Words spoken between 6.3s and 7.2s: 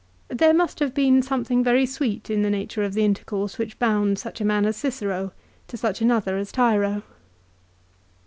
as Tiro.